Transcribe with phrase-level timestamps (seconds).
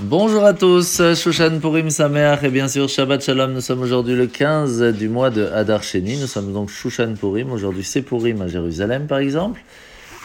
[0.00, 3.52] Bonjour à tous, Shushan Purim Sameach et bien sûr Shabbat Shalom.
[3.52, 6.16] Nous sommes aujourd'hui le 15 du mois de Hadar Sheni.
[6.16, 7.52] Nous sommes donc Shushan Purim.
[7.52, 9.62] Aujourd'hui c'est Purim à Jérusalem par exemple.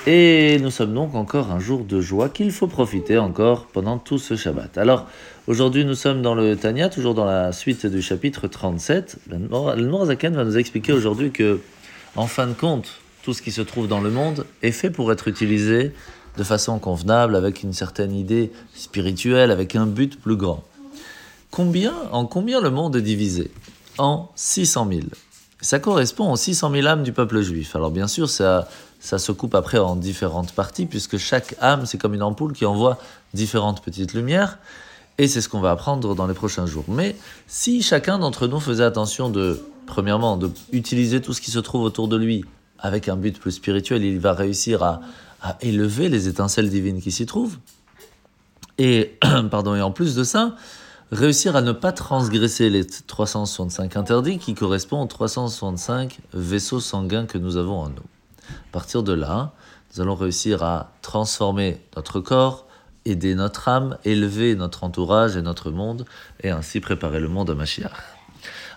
[0.08, 4.18] Et nous sommes donc encore un jour de joie qu'il faut profiter encore pendant tout
[4.18, 4.80] ce Shabbat.
[4.80, 5.08] Alors
[5.46, 9.18] aujourd'hui nous sommes dans le Tanya, toujours dans la suite du chapitre 37.
[9.30, 9.38] Le
[9.86, 11.60] Norazaken va nous expliquer aujourd'hui que
[12.16, 15.12] en fin de compte, tout ce qui se trouve dans le monde est fait pour
[15.12, 15.92] être utilisé
[16.40, 20.64] de façon convenable, avec une certaine idée spirituelle, avec un but plus grand.
[21.52, 23.52] Combien, en combien le monde est divisé?
[23.98, 25.02] En 600 000.
[25.60, 27.76] Ça correspond aux 600 000 âmes du peuple juif.
[27.76, 28.70] Alors bien sûr, ça,
[29.02, 32.66] ça se coupe après en différentes parties, puisque chaque âme, c'est comme une ampoule qui
[32.66, 32.98] envoie
[33.34, 34.60] différentes petites lumières.
[35.18, 36.86] Et c'est ce qu'on va apprendre dans les prochains jours.
[36.88, 41.60] Mais si chacun d'entre nous faisait attention de, premièrement, de utiliser tout ce qui se
[41.60, 42.46] trouve autour de lui
[42.78, 45.02] avec un but plus spirituel, il va réussir à,
[45.42, 47.58] à élever les étincelles divines qui s'y trouvent.
[48.78, 49.18] Et,
[49.52, 50.56] pardon, et en plus de ça,
[51.12, 57.38] réussir à ne pas transgresser les 365 interdits qui correspondent aux 365 vaisseaux sanguins que
[57.38, 58.06] nous avons en nous.
[58.50, 59.54] À partir de là,
[59.94, 62.68] nous allons réussir à transformer notre corps,
[63.06, 66.06] aider notre âme, élever notre entourage et notre monde,
[66.42, 68.19] et ainsi préparer le monde à Mashiach.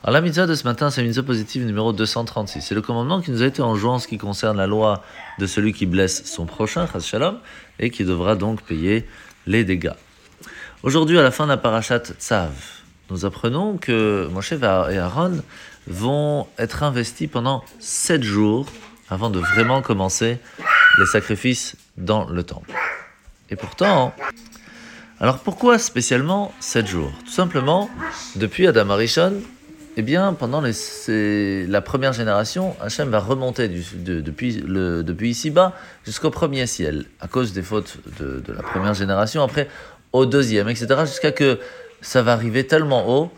[0.03, 2.61] Alors la mitzvah de ce matin, c'est la mitzvah positive numéro 236.
[2.63, 5.03] C'est le commandement qui nous a été enjoint en ce qui concerne la loi
[5.39, 7.39] de celui qui blesse son prochain, shalom,
[7.79, 9.07] et qui devra donc payer
[9.47, 9.95] les dégâts.
[10.83, 12.51] Aujourd'hui, à la fin de la parashat Tzav,
[13.11, 15.43] nous apprenons que Moshe et Aaron
[15.87, 18.67] vont être investis pendant sept jours
[19.09, 20.39] avant de vraiment commencer
[20.99, 22.73] les sacrifices dans le temple.
[23.51, 24.15] Et pourtant,
[25.23, 27.13] alors pourquoi spécialement sept jours?
[27.25, 27.89] Tout simplement,
[28.35, 29.35] depuis Adam Arishon,
[29.97, 37.29] eh bien, pendant la première génération, Hachem va remonter depuis, ici-bas jusqu'au premier ciel, à
[37.29, 39.69] cause des fautes de, de, la première génération, après
[40.13, 41.61] au deuxième, etc., jusqu'à que
[42.01, 43.31] ça va arriver tellement haut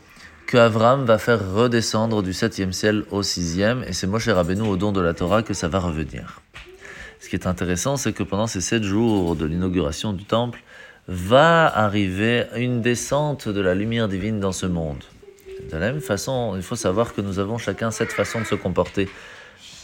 [0.47, 4.79] que Avram va faire redescendre du septième ciel au sixième, et c'est Moshe Rabbeinu au
[4.79, 6.41] don de la Torah que ça va revenir.
[7.21, 10.63] Ce qui est intéressant, c'est que pendant ces sept jours de l'inauguration du temple,
[11.09, 15.05] va arriver une descente de la lumière divine dans ce monde.
[15.71, 18.55] De la même façon, il faut savoir que nous avons chacun cette façon de se
[18.55, 19.09] comporter.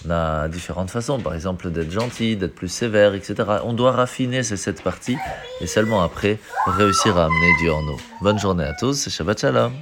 [0.06, 3.34] On a différentes façons, par exemple d'être gentil, d'être plus sévère, etc.
[3.64, 5.18] On doit raffiner ces sept parties
[5.60, 8.00] et seulement après réussir à amener Dieu en nous.
[8.22, 9.72] Bonne journée à tous, Shabbat Shalom.